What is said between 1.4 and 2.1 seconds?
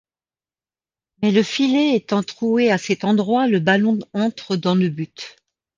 filet